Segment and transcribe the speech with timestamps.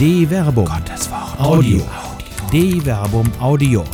[0.00, 0.64] De Verbum.
[0.64, 1.38] Gottes Wort.
[1.38, 1.82] Audio.
[2.50, 3.84] De Verbum Audio.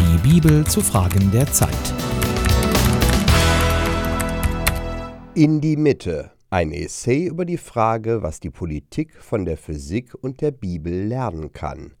[0.00, 1.94] Die Bibel zu Fragen der Zeit.
[5.36, 6.32] In die Mitte.
[6.50, 11.52] Ein Essay über die Frage, was die Politik von der Physik und der Bibel lernen
[11.52, 11.94] kann.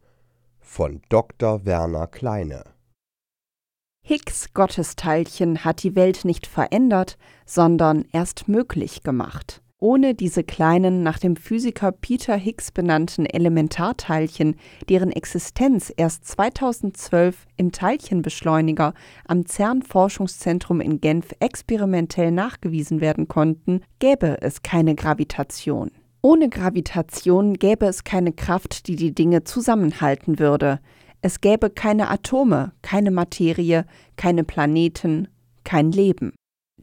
[0.58, 1.64] Von Dr.
[1.64, 2.64] Werner Kleine.
[4.02, 9.62] Higgs Gottesteilchen hat die Welt nicht verändert, sondern erst möglich gemacht.
[9.84, 14.56] Ohne diese kleinen, nach dem Physiker Peter Higgs benannten Elementarteilchen,
[14.88, 18.94] deren Existenz erst 2012 im Teilchenbeschleuniger
[19.28, 25.90] am CERN-Forschungszentrum in Genf experimentell nachgewiesen werden konnten, gäbe es keine Gravitation.
[26.22, 30.80] Ohne Gravitation gäbe es keine Kraft, die die Dinge zusammenhalten würde.
[31.20, 33.84] Es gäbe keine Atome, keine Materie,
[34.16, 35.28] keine Planeten,
[35.62, 36.32] kein Leben.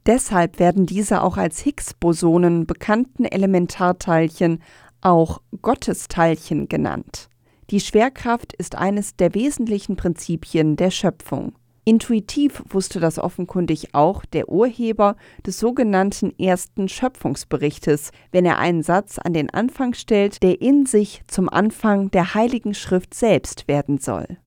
[0.06, 4.62] Deshalb werden diese auch als Higgs-Bosonen bekannten Elementarteilchen
[5.02, 7.30] auch Gottesteilchen genannt.
[7.70, 11.54] Die Schwerkraft ist eines der wesentlichen Prinzipien der Schöpfung.
[11.84, 19.18] Intuitiv wusste das offenkundig auch der Urheber des sogenannten ersten Schöpfungsberichtes, wenn er einen Satz
[19.18, 24.38] an den Anfang stellt, der in sich zum Anfang der Heiligen Schrift selbst werden soll.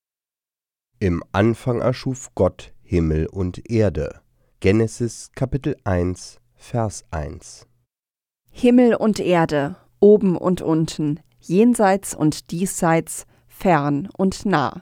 [0.99, 4.21] Im Anfang erschuf Gott Himmel und Erde.
[4.65, 7.67] Genesis Kapitel 1, Vers 1.
[8.49, 14.81] Himmel und Erde, oben und unten, jenseits und diesseits, fern und nah.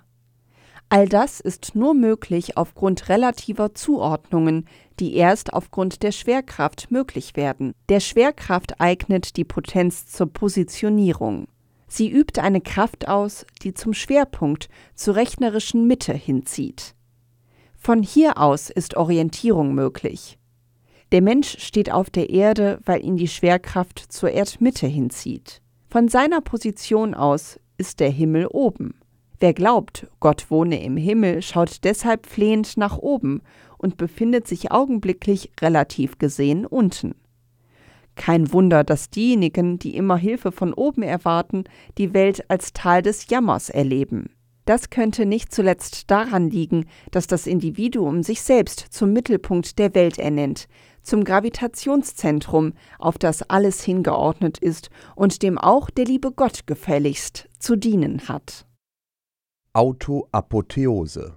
[0.87, 4.69] All das ist nur möglich aufgrund relativer Zuordnungen,
[5.01, 7.73] die erst aufgrund der Schwerkraft möglich werden.
[7.89, 11.49] Der Schwerkraft eignet die Potenz zur Positionierung.
[11.89, 16.95] Sie übt eine Kraft aus, die zum Schwerpunkt, zur rechnerischen Mitte hinzieht.
[17.85, 20.39] Von hier aus ist Orientierung möglich.
[21.11, 25.61] Der Mensch steht auf der Erde, weil ihn die Schwerkraft zur Erdmitte hinzieht.
[25.89, 28.93] Von seiner Position aus ist der Himmel oben.
[29.37, 33.41] Wer glaubt, Gott wohne im Himmel, schaut deshalb flehend nach oben
[33.77, 37.15] und befindet sich augenblicklich relativ gesehen unten.
[38.15, 41.65] Kein Wunder, dass diejenigen, die immer Hilfe von oben erwarten,
[41.97, 44.29] die Welt als Tal des Jammers erleben.
[44.65, 50.17] Das könnte nicht zuletzt daran liegen, dass das Individuum sich selbst zum Mittelpunkt der Welt
[50.17, 50.67] ernennt,
[51.01, 57.75] zum Gravitationszentrum, auf das alles hingeordnet ist und dem auch der liebe Gott gefälligst zu
[57.75, 58.65] dienen hat.
[59.73, 61.35] Autoapotheose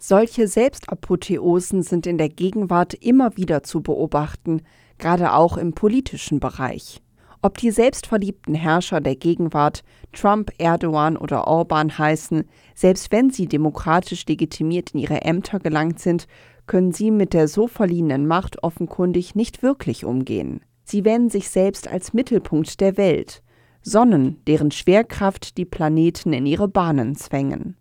[0.00, 4.62] Solche Selbstapotheosen sind in der Gegenwart immer wieder zu beobachten,
[4.98, 7.00] gerade auch im politischen Bereich.
[7.42, 14.26] Ob die selbstverliebten Herrscher der Gegenwart Trump, Erdogan oder Orban heißen, selbst wenn sie demokratisch
[14.26, 16.26] legitimiert in ihre Ämter gelangt sind,
[16.66, 20.60] können sie mit der so verliehenen Macht offenkundig nicht wirklich umgehen.
[20.84, 23.42] Sie wähnen sich selbst als Mittelpunkt der Welt,
[23.82, 27.76] Sonnen, deren Schwerkraft die Planeten in ihre Bahnen zwängen.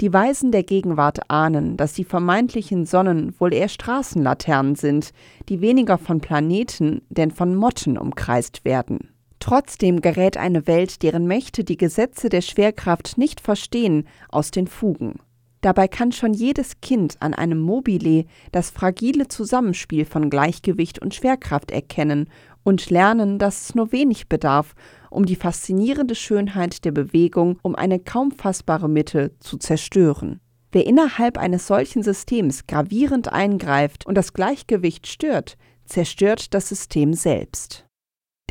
[0.00, 5.12] Die Weisen der Gegenwart ahnen, dass die vermeintlichen Sonnen wohl eher Straßenlaternen sind,
[5.48, 9.10] die weniger von Planeten, denn von Motten umkreist werden.
[9.40, 15.16] Trotzdem gerät eine Welt, deren Mächte die Gesetze der Schwerkraft nicht verstehen, aus den Fugen.
[15.62, 21.72] Dabei kann schon jedes Kind an einem Mobile das fragile Zusammenspiel von Gleichgewicht und Schwerkraft
[21.72, 22.28] erkennen
[22.68, 24.74] und lernen, dass es nur wenig bedarf,
[25.08, 30.40] um die faszinierende Schönheit der Bewegung um eine kaum fassbare Mitte zu zerstören.
[30.70, 37.86] Wer innerhalb eines solchen Systems gravierend eingreift und das Gleichgewicht stört, zerstört das System selbst.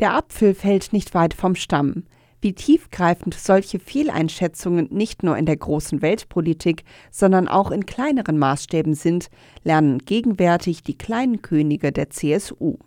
[0.00, 2.02] Der Apfel fällt nicht weit vom Stamm.
[2.40, 8.94] Wie tiefgreifend solche Fehleinschätzungen nicht nur in der großen Weltpolitik, sondern auch in kleineren Maßstäben
[8.94, 9.28] sind,
[9.62, 12.78] lernen gegenwärtig die kleinen Könige der CSU.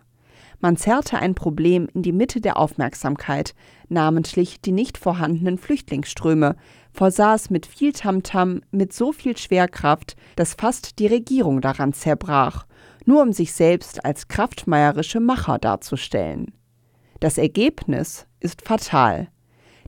[0.62, 3.52] Man zerrte ein Problem in die Mitte der Aufmerksamkeit,
[3.88, 6.54] namentlich die nicht vorhandenen Flüchtlingsströme,
[6.92, 12.64] versah es mit viel Tamtam, mit so viel Schwerkraft, dass fast die Regierung daran zerbrach,
[13.04, 16.52] nur um sich selbst als kraftmeierische Macher darzustellen.
[17.18, 19.26] Das Ergebnis ist fatal.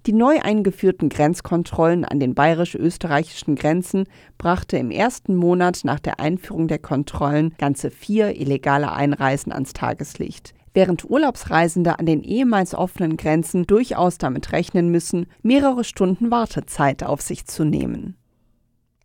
[0.06, 6.66] Die neu eingeführten Grenzkontrollen an den bayerisch-österreichischen Grenzen brachte im ersten Monat nach der Einführung
[6.66, 13.66] der Kontrollen ganze vier illegale Einreisen ans Tageslicht während Urlaubsreisende an den ehemals offenen Grenzen
[13.66, 18.18] durchaus damit rechnen müssen, mehrere Stunden Wartezeit auf sich zu nehmen.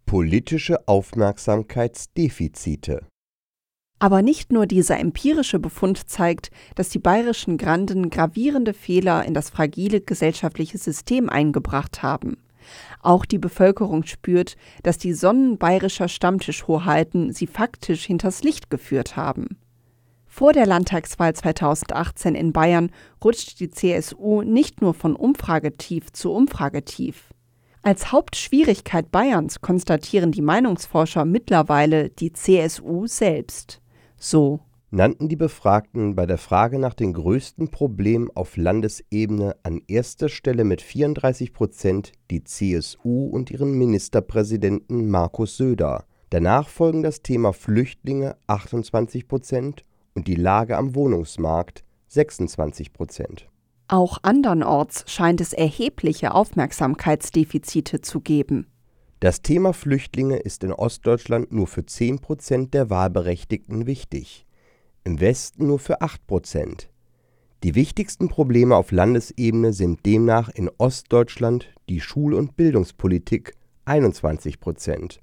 [0.06, 3.08] Politische Aufmerksamkeitsdefizite
[4.00, 9.50] aber nicht nur dieser empirische Befund zeigt, dass die bayerischen Granden gravierende Fehler in das
[9.50, 12.38] fragile gesellschaftliche System eingebracht haben.
[13.02, 19.58] Auch die Bevölkerung spürt, dass die Sonnen bayerischer Stammtischhoheiten sie faktisch hinters Licht geführt haben.
[20.40, 22.92] Vor der Landtagswahl 2018 in Bayern
[23.22, 27.34] rutscht die CSU nicht nur von Umfragetief zu Umfragetief.
[27.82, 33.82] Als Hauptschwierigkeit Bayerns konstatieren die Meinungsforscher mittlerweile die CSU selbst.
[34.16, 40.30] So nannten die Befragten bei der Frage nach den größten Problemen auf Landesebene an erster
[40.30, 46.06] Stelle mit 34 Prozent die CSU und ihren Ministerpräsidenten Markus Söder.
[46.30, 49.84] Danach folgen das Thema Flüchtlinge 28 Prozent
[50.20, 53.48] und die Lage am Wohnungsmarkt 26 Prozent.
[53.88, 58.68] Auch andernorts scheint es erhebliche Aufmerksamkeitsdefizite zu geben.
[59.22, 64.46] Das Thema Flüchtlinge ist in Ostdeutschland nur für 10 Prozent der Wahlberechtigten wichtig,
[65.06, 66.90] im Westen nur für 8 Prozent.
[67.64, 73.54] Die wichtigsten Probleme auf Landesebene sind demnach in Ostdeutschland die Schul- und Bildungspolitik
[73.86, 75.22] 21 Prozent,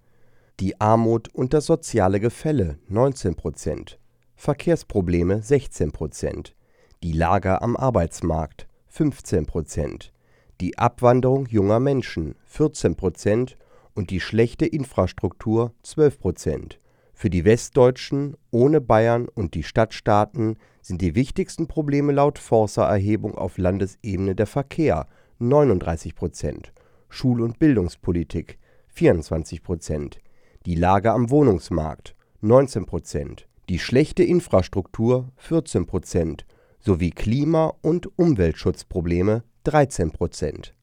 [0.58, 3.98] die Armut und das soziale Gefälle 19 Prozent,
[4.36, 6.54] Verkehrsprobleme 16 Prozent,
[7.02, 10.12] die Lage am Arbeitsmarkt 15 Prozent,
[10.60, 13.56] die Abwanderung junger Menschen 14 Prozent
[13.94, 16.80] und die schlechte Infrastruktur 12 Prozent.
[17.14, 23.56] Für die Westdeutschen ohne Bayern und die Stadtstaaten sind die wichtigsten Probleme laut Forsa-Erhebung auf
[23.56, 25.06] Landesebene der Verkehr
[25.38, 26.72] 39 Prozent,
[27.08, 30.18] Schul- und Bildungspolitik 24 Prozent,
[30.66, 36.46] die Lage am Wohnungsmarkt 19 Prozent, die schlechte Infrastruktur 14 Prozent
[36.78, 40.74] sowie Klima- und Umweltschutzprobleme 13 Prozent.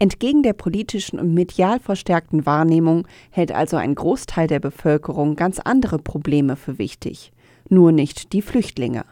[0.00, 5.98] Entgegen der politischen und medial verstärkten Wahrnehmung hält also ein Großteil der Bevölkerung ganz andere
[5.98, 7.32] Probleme für wichtig,
[7.68, 9.04] nur nicht die Flüchtlinge.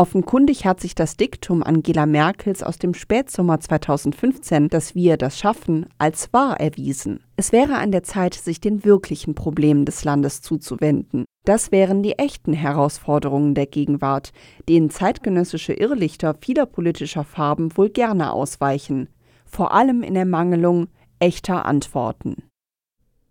[0.00, 5.84] Offenkundig hat sich das Diktum Angela Merkels aus dem Spätsommer 2015, dass wir das schaffen,
[5.98, 7.20] als wahr erwiesen.
[7.36, 11.26] Es wäre an der Zeit, sich den wirklichen Problemen des Landes zuzuwenden.
[11.44, 14.32] Das wären die echten Herausforderungen der Gegenwart,
[14.70, 19.10] denen zeitgenössische Irrlichter vieler politischer Farben wohl gerne ausweichen,
[19.44, 20.88] vor allem in Ermangelung
[21.18, 22.44] echter Antworten.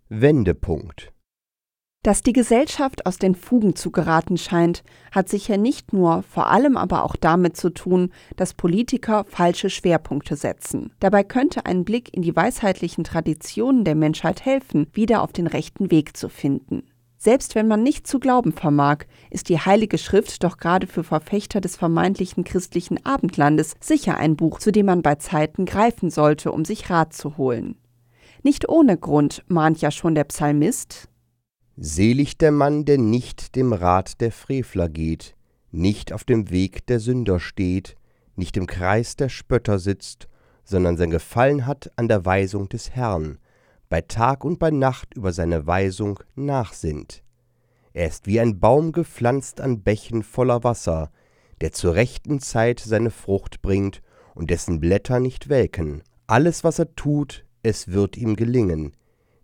[0.08, 1.12] Wendepunkt
[2.02, 4.82] dass die Gesellschaft aus den Fugen zu geraten scheint,
[5.12, 10.36] hat sicher nicht nur, vor allem aber auch damit zu tun, dass Politiker falsche Schwerpunkte
[10.36, 10.92] setzen.
[11.00, 15.90] Dabei könnte ein Blick in die weisheitlichen Traditionen der Menschheit helfen, wieder auf den rechten
[15.90, 16.84] Weg zu finden.
[17.18, 21.60] Selbst wenn man nicht zu glauben vermag, ist die Heilige Schrift doch gerade für Verfechter
[21.60, 26.64] des vermeintlichen christlichen Abendlandes sicher ein Buch, zu dem man bei Zeiten greifen sollte, um
[26.64, 27.76] sich Rat zu holen.
[28.42, 31.09] Nicht ohne Grund mahnt ja schon der Psalmist
[31.76, 35.36] Selig der Mann, der nicht dem Rat der Frevler geht,
[35.70, 37.96] nicht auf dem Weg der Sünder steht,
[38.36, 40.28] nicht im Kreis der Spötter sitzt,
[40.64, 43.38] sondern sein Gefallen hat an der Weisung des Herrn,
[43.88, 47.22] bei Tag und bei Nacht über seine Weisung nachsinnt.
[47.92, 51.10] Er ist wie ein Baum gepflanzt an Bächen voller Wasser,
[51.60, 54.02] der zur rechten Zeit seine Frucht bringt
[54.34, 56.02] und dessen Blätter nicht welken.
[56.26, 58.96] Alles, was er tut, es wird ihm gelingen.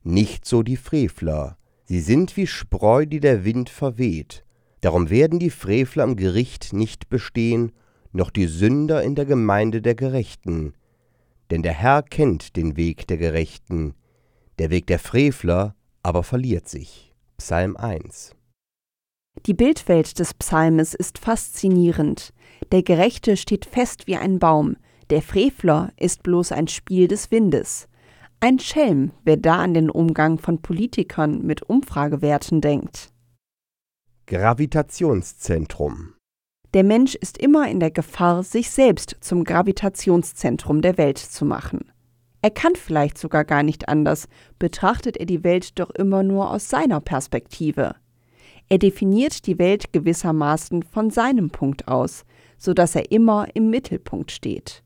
[0.02, 4.44] Nicht so die Frevler, Sie sind wie Spreu, die der Wind verweht.
[4.80, 7.72] Darum werden die Frevler am Gericht nicht bestehen,
[8.12, 10.74] noch die Sünder in der Gemeinde der Gerechten.
[11.50, 13.94] Denn der Herr kennt den Weg der Gerechten,
[14.58, 17.14] der Weg der Frevler aber verliert sich.
[17.36, 18.34] Psalm 1
[19.44, 22.32] Die Bildwelt des Psalmes ist faszinierend.
[22.72, 24.76] Der Gerechte steht fest wie ein Baum,
[25.10, 27.86] der Frevler ist bloß ein Spiel des Windes.
[28.38, 33.10] Ein Schelm, wer da an den Umgang von Politikern mit Umfragewerten denkt.
[34.26, 36.12] Gravitationszentrum
[36.74, 41.90] Der Mensch ist immer in der Gefahr, sich selbst zum Gravitationszentrum der Welt zu machen.
[42.42, 44.28] Er kann vielleicht sogar gar nicht anders,
[44.58, 47.94] betrachtet er die Welt doch immer nur aus seiner Perspektive.
[48.68, 52.26] Er definiert die Welt gewissermaßen von seinem Punkt aus,
[52.58, 54.82] so dass er immer im Mittelpunkt steht.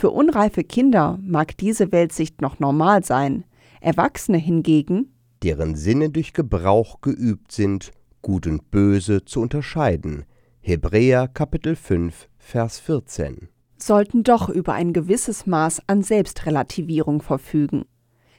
[0.00, 3.42] Für unreife Kinder mag diese Weltsicht noch normal sein,
[3.80, 5.12] Erwachsene hingegen,
[5.42, 7.90] deren Sinne durch Gebrauch geübt sind,
[8.22, 10.24] Gut und Böse zu unterscheiden.
[10.60, 13.48] Hebräer Kapitel 5, Vers 14.
[13.76, 17.84] Sollten doch über ein gewisses Maß an Selbstrelativierung verfügen.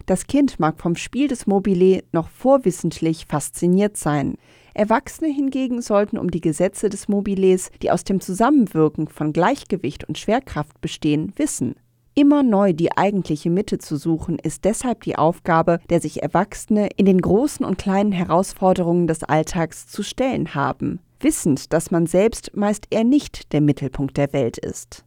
[0.10, 4.38] Das Kind mag vom Spiel des Mobile noch vorwissentlich fasziniert sein,
[4.74, 10.18] Erwachsene hingegen sollten um die Gesetze des Mobiles, die aus dem Zusammenwirken von Gleichgewicht und
[10.18, 11.76] Schwerkraft bestehen, wissen.
[12.16, 17.06] Immer neu die eigentliche Mitte zu suchen, ist deshalb die Aufgabe, der sich Erwachsene in
[17.06, 22.88] den großen und kleinen Herausforderungen des Alltags zu stellen haben, wissend, dass man selbst meist
[22.90, 25.06] eher nicht der Mittelpunkt der Welt ist.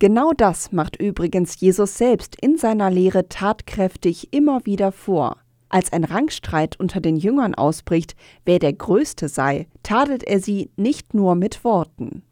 [0.00, 5.38] Genau das macht übrigens Jesus selbst in seiner Lehre tatkräftig immer wieder vor.
[5.70, 8.14] Als ein Rangstreit unter den Jüngern ausbricht,
[8.44, 12.22] wer der Größte sei, tadelt er sie nicht nur mit Worten.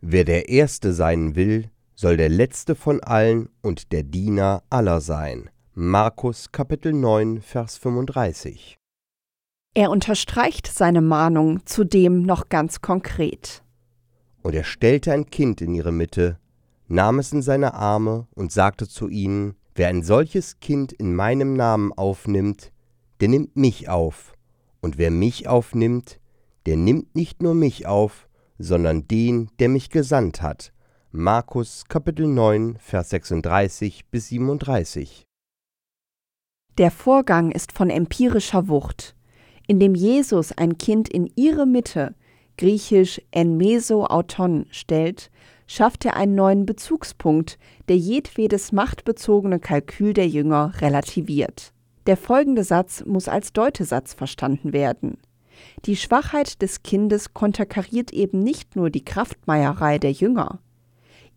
[0.00, 5.50] Wer der Erste sein will, soll der Letzte von allen und der Diener aller sein.
[5.74, 8.76] Markus Kapitel 9, Vers 35.
[9.74, 13.62] Er unterstreicht seine Mahnung zudem noch ganz konkret.
[14.42, 16.38] Und er stellte ein Kind in ihre Mitte,
[16.86, 21.54] nahm es in seine Arme und sagte zu ihnen, Wer ein solches Kind in meinem
[21.54, 22.70] Namen aufnimmt,
[23.20, 24.34] der nimmt mich auf,
[24.80, 26.20] und wer mich aufnimmt,
[26.66, 30.72] der nimmt nicht nur mich auf, sondern den, der mich gesandt hat.
[31.10, 35.24] Markus Kapitel 9, Vers 36 bis 37.
[36.78, 39.16] Der Vorgang ist von empirischer Wucht.
[39.66, 42.14] Indem Jesus ein Kind in ihre Mitte,
[42.58, 45.30] griechisch en meso auton, stellt,
[45.66, 51.72] schafft er einen neuen Bezugspunkt, der jedwedes machtbezogene Kalkül der Jünger relativiert.
[52.06, 55.18] Der folgende Satz muss als Deutesatz verstanden werden.
[55.86, 60.58] Die Schwachheit des Kindes konterkariert eben nicht nur die Kraftmeierei der Jünger.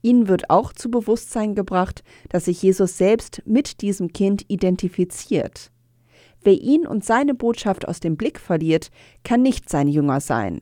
[0.02, 5.72] Ihnen wird auch zu Bewusstsein gebracht, dass sich Jesus selbst mit diesem Kind identifiziert.
[6.44, 8.90] Wer ihn und seine Botschaft aus dem Blick verliert,
[9.24, 10.62] kann nicht sein Jünger sein.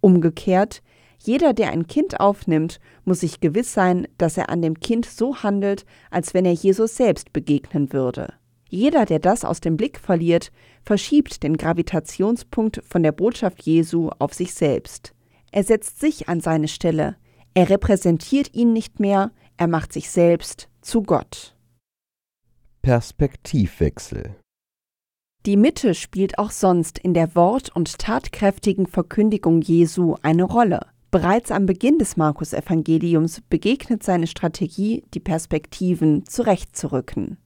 [0.00, 0.82] Umgekehrt,
[1.22, 5.42] jeder, der ein Kind aufnimmt, muss sich gewiss sein, dass er an dem Kind so
[5.42, 8.32] handelt, als wenn er Jesus selbst begegnen würde.
[8.70, 10.50] Jeder, der das aus dem Blick verliert,
[10.82, 15.12] verschiebt den Gravitationspunkt von der Botschaft Jesu auf sich selbst.
[15.52, 17.16] Er setzt sich an seine Stelle,
[17.52, 21.56] er repräsentiert ihn nicht mehr, er macht sich selbst zu Gott.
[22.80, 24.36] Perspektivwechsel
[25.44, 30.80] Die Mitte spielt auch sonst in der wort- und tatkräftigen Verkündigung Jesu eine Rolle.
[31.10, 37.36] Bereits am Beginn des Markus-Evangeliums begegnet seine Strategie, die Perspektiven zurechtzurücken.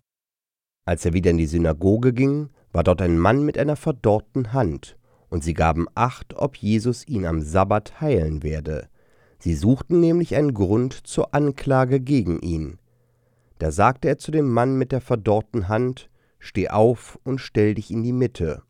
[0.85, 4.99] Als er wieder in die Synagoge ging, war dort ein Mann mit einer verdorrten Hand,
[5.31, 8.91] und sie gaben acht, ob Jesus ihn am Sabbat heilen werde.
[9.39, 12.79] Sie suchten nämlich einen Grund zur Anklage gegen ihn.
[13.59, 17.91] Da sagte er zu dem Mann mit der verdorrten Hand, Steh auf und stell dich
[17.91, 18.63] in die Mitte.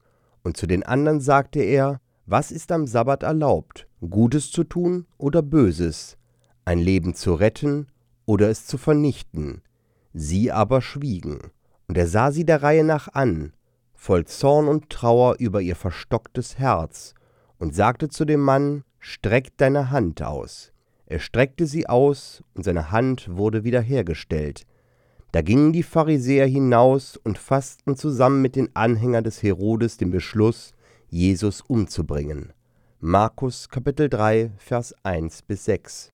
[0.44, 5.42] Und zu den anderen sagte er, Was ist am Sabbat erlaubt, Gutes zu tun oder
[5.42, 6.16] Böses,
[6.64, 7.88] ein Leben zu retten
[8.26, 9.62] oder es zu vernichten?
[10.12, 11.50] Sie aber schwiegen.
[11.87, 13.52] Und er sah sie der Reihe nach an,
[13.92, 17.14] voll Zorn und Trauer über ihr verstocktes Herz,
[17.58, 20.73] und sagte zu dem Mann, Streck deine Hand aus.
[21.06, 24.66] Er streckte sie aus, und seine Hand wurde wiederhergestellt.
[25.30, 30.73] Da gingen die Pharisäer hinaus und fassten zusammen mit den Anhängern des Herodes den Beschluss,
[31.11, 32.52] Jesus umzubringen.
[33.06, 36.08] Markus Kapitel 3, Vers 1 bis 6.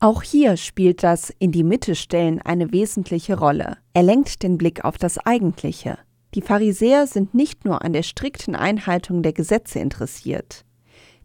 [0.00, 3.76] Auch hier spielt das in die Mitte stellen eine wesentliche Rolle.
[3.92, 5.98] Er lenkt den Blick auf das Eigentliche.
[6.34, 10.64] Die Pharisäer sind nicht nur an der strikten Einhaltung der Gesetze interessiert.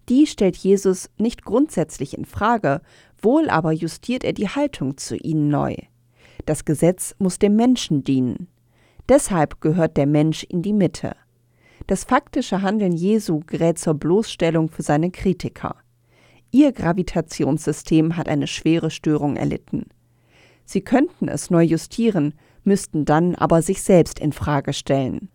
[0.09, 2.81] Die stellt Jesus nicht grundsätzlich in Frage,
[3.21, 5.77] wohl aber justiert er die Haltung zu ihnen neu.
[6.45, 8.49] Das Gesetz muss dem Menschen dienen.
[9.07, 11.15] Deshalb gehört der Mensch in die Mitte.
[11.91, 15.75] Das faktische Handeln Jesu gerät zur Bloßstellung für seine Kritiker.
[16.49, 19.87] Ihr Gravitationssystem hat eine schwere Störung erlitten.
[20.63, 22.33] Sie könnten es neu justieren,
[22.63, 25.27] müssten dann aber sich selbst in Frage stellen.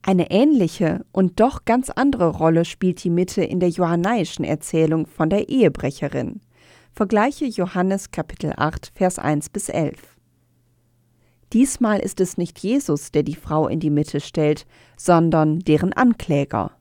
[0.00, 5.28] Eine ähnliche und doch ganz andere Rolle spielt die Mitte in der johannaischen Erzählung von
[5.28, 6.40] der Ehebrecherin.
[6.92, 10.15] Vergleiche Johannes Kapitel 8, Vers 1 bis 11.
[11.52, 16.72] Diesmal ist es nicht Jesus, der die Frau in die Mitte stellt, sondern deren Ankläger.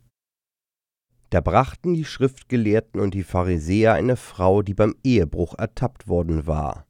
[1.30, 6.86] Da brachten die Schriftgelehrten und die Pharisäer eine Frau, die beim Ehebruch ertappt worden war.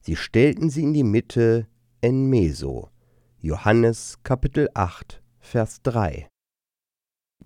[0.00, 1.66] Sie stellten sie in die Mitte
[2.00, 2.88] en meso.
[3.40, 6.28] Johannes Kapitel 8, Vers 3.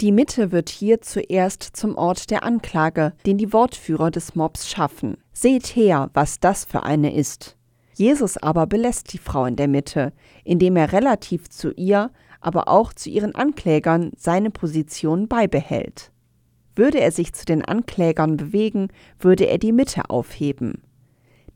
[0.01, 5.19] Die Mitte wird hier zuerst zum Ort der Anklage, den die Wortführer des Mobs schaffen.
[5.33, 7.59] Seht her, was das für eine ist.
[7.95, 10.13] Jesus aber belässt die Frau in der Mitte,
[10.45, 16.11] indem er relativ zu ihr, aber auch zu ihren Anklägern seine Position beibehält.
[16.75, 20.83] Würde er sich zu den Anklägern bewegen, würde er die Mitte aufheben.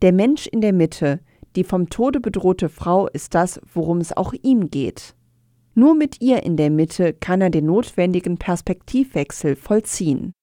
[0.01, 1.19] Der Mensch in der Mitte,
[1.55, 5.15] die vom Tode bedrohte Frau, ist das, worum es auch ihm geht.
[5.73, 10.33] Nur mit ihr in der Mitte kann er den notwendigen Perspektivwechsel vollziehen.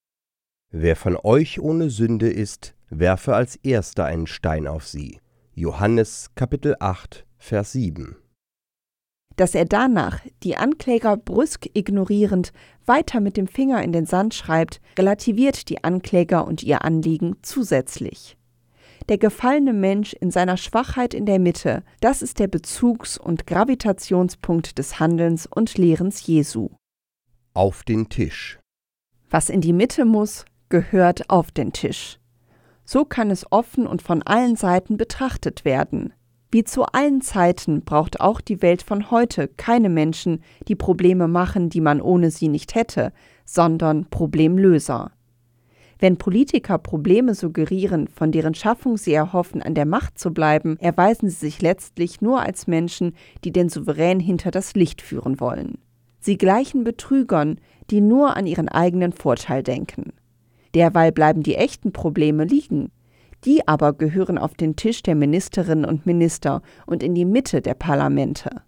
[0.71, 5.19] Wer von euch ohne Sünde ist, werfe als erster einen Stein auf sie.
[5.57, 8.17] Johannes Kapitel 8, Vers 7.
[9.37, 12.53] Dass er danach, die Ankläger brüsk ignorierend,
[12.87, 18.37] weiter mit dem Finger in den Sand schreibt, relativiert die Ankläger und ihr Anliegen zusätzlich.
[19.09, 24.77] Der gefallene Mensch in seiner Schwachheit in der Mitte, das ist der Bezugs- und Gravitationspunkt
[24.79, 26.71] des Handelns und Lehrens Jesu.
[27.53, 28.59] Auf den Tisch.
[29.31, 32.19] Was in die Mitte muss, gehört auf den Tisch.
[32.85, 36.13] So kann es offen und von allen Seiten betrachtet werden.
[36.51, 41.69] Wie zu allen Zeiten braucht auch die Welt von heute keine Menschen, die Probleme machen,
[41.69, 43.13] die man ohne sie nicht hätte,
[43.45, 45.11] sondern Problemlöser.
[45.99, 51.29] Wenn Politiker Probleme suggerieren, von deren Schaffung sie erhoffen, an der Macht zu bleiben, erweisen
[51.29, 55.79] sie sich letztlich nur als Menschen, die den Souverän hinter das Licht führen wollen.
[56.21, 57.59] Sie gleichen Betrügern,
[57.91, 60.13] die nur an ihren eigenen Vorteil denken.
[60.75, 62.91] Derweil bleiben die echten Probleme liegen,
[63.45, 67.75] die aber gehören auf den Tisch der Ministerinnen und Minister und in die Mitte der
[67.75, 68.63] Parlamente.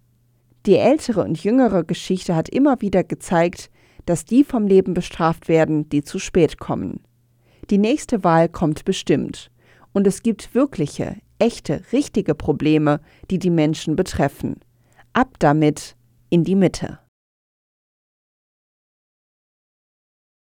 [0.66, 3.70] Die ältere und jüngere Geschichte hat immer wieder gezeigt,
[4.04, 7.00] dass die vom Leben bestraft werden, die zu spät kommen.
[7.70, 9.50] Die nächste Wahl kommt bestimmt.
[9.92, 14.60] Und es gibt wirkliche, echte, richtige Probleme, die die Menschen betreffen.
[15.12, 15.96] Ab damit
[16.30, 16.98] in die Mitte.